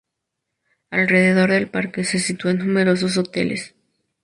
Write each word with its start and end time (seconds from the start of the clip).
Alrededor 0.89 1.51
del 1.51 1.69
parque 1.69 2.03
se 2.05 2.17
sitúan 2.17 2.57
numerosos 2.57 3.19
hoteles. 3.19 3.75